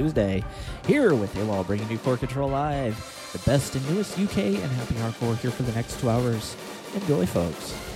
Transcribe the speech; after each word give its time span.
Tuesday. 0.00 0.42
Here 0.86 1.14
with 1.14 1.36
while 1.44 1.62
bringing 1.62 1.90
you 1.90 1.98
Core 1.98 2.16
Control 2.16 2.48
Live, 2.48 2.96
the 3.32 3.38
best 3.40 3.74
and 3.74 3.86
newest 3.90 4.18
UK 4.18 4.38
and 4.38 4.70
happy 4.72 4.94
hardcore 4.94 5.36
here 5.36 5.50
for 5.50 5.62
the 5.62 5.72
next 5.72 6.00
two 6.00 6.08
hours. 6.08 6.56
Enjoy, 6.94 7.26
folks. 7.26 7.89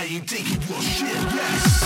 I 0.00 0.04
ain't 0.04 0.28
taking 0.28 0.62
your 0.62 0.80
shit, 0.80 1.08
yes. 1.08 1.77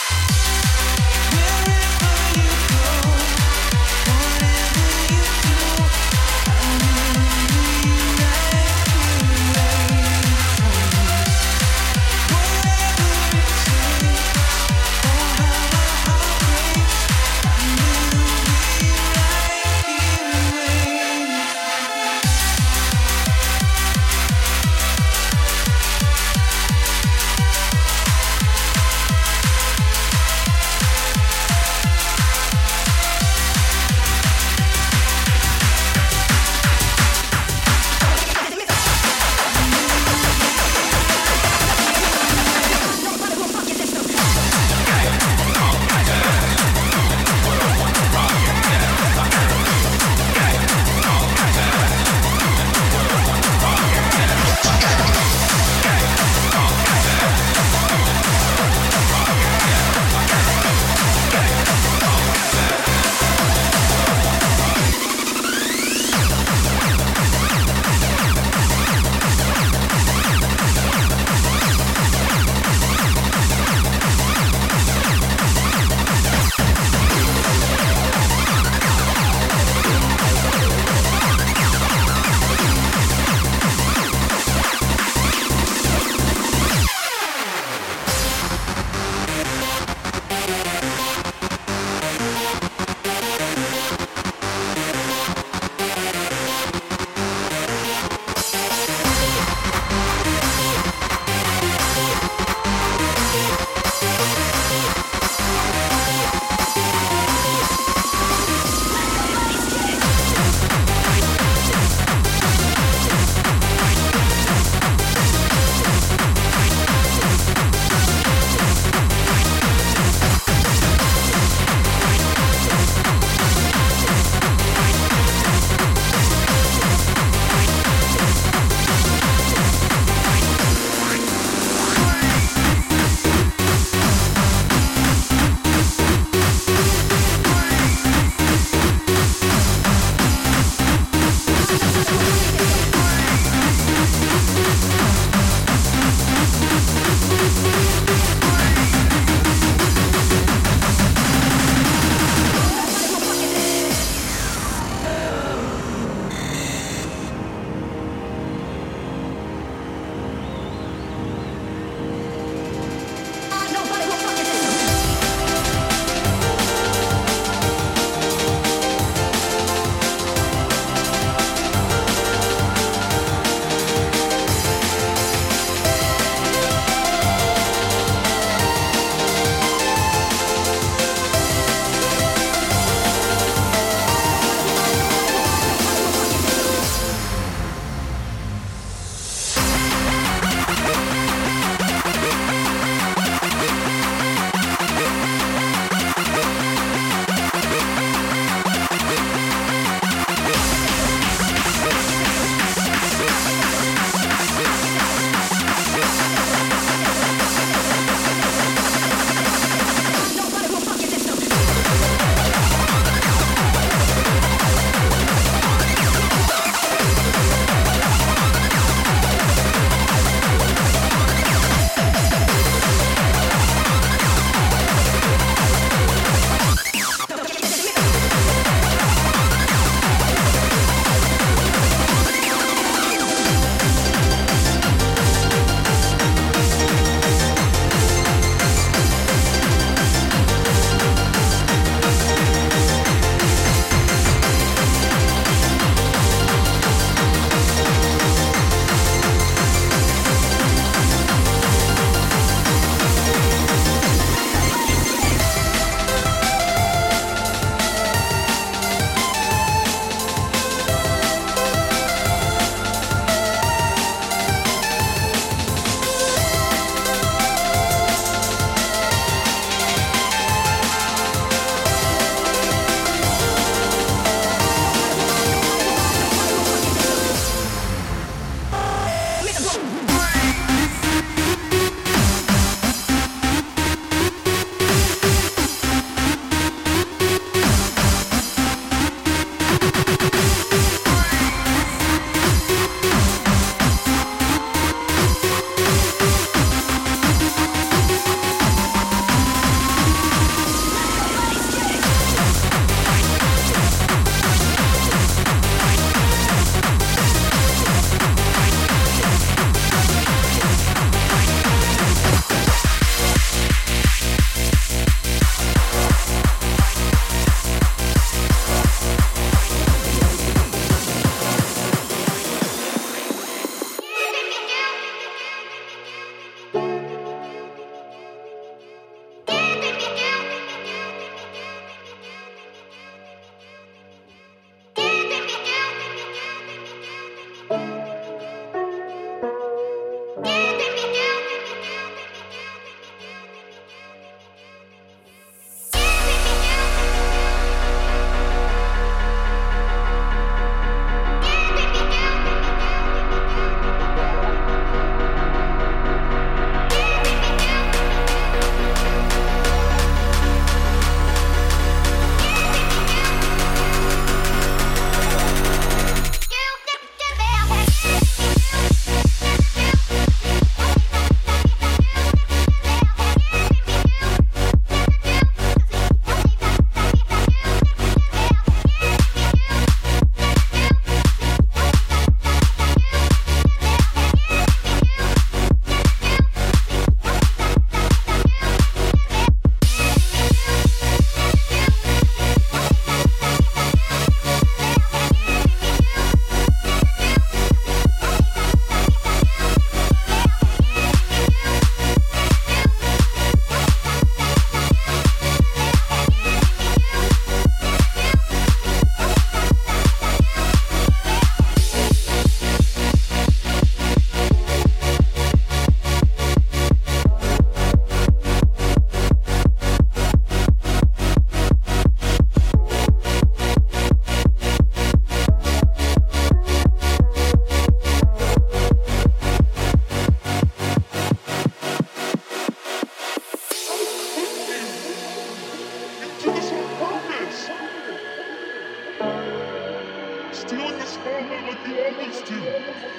Yeah. 0.00 1.47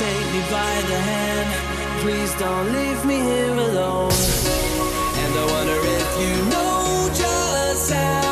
Take 0.00 0.32
me 0.32 0.40
by 0.50 0.74
the 0.88 0.98
hand, 1.10 2.00
please 2.00 2.32
don't 2.36 2.72
leave 2.72 3.04
me 3.04 3.16
here 3.16 3.52
alone. 3.52 4.10
And 5.22 5.32
I 5.42 5.44
wonder 5.52 5.78
if 5.98 6.08
you 6.22 6.34
know 6.48 7.10
just 7.12 7.92
how. 7.92 8.29